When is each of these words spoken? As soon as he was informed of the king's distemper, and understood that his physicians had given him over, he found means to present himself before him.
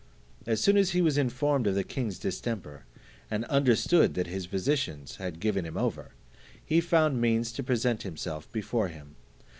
As 0.47 0.59
soon 0.59 0.77
as 0.77 0.93
he 0.93 1.01
was 1.03 1.15
informed 1.19 1.67
of 1.67 1.75
the 1.75 1.83
king's 1.83 2.17
distemper, 2.17 2.85
and 3.29 3.45
understood 3.45 4.15
that 4.15 4.25
his 4.25 4.47
physicians 4.47 5.17
had 5.17 5.39
given 5.39 5.63
him 5.63 5.77
over, 5.77 6.13
he 6.65 6.81
found 6.81 7.21
means 7.21 7.51
to 7.51 7.61
present 7.63 8.01
himself 8.01 8.51
before 8.51 8.87
him. 8.87 9.15